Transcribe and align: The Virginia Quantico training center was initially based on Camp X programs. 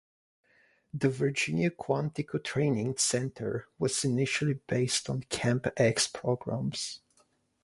The 0.95 1.09
Virginia 1.09 1.69
Quantico 1.69 2.43
training 2.43 2.97
center 2.97 3.67
was 3.77 4.03
initially 4.03 4.55
based 4.65 5.11
on 5.11 5.21
Camp 5.29 5.67
X 5.77 6.07
programs. 6.07 7.01